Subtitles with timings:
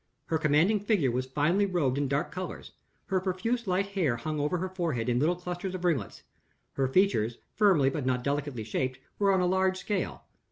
[0.25, 2.71] Her commanding figure was finely robed in dark colors;
[3.05, 6.23] her profuse light hair hung over her forehead in little clusters of ringlets;
[6.73, 10.23] her features, firmly but not delicately shaped, were on a large scale.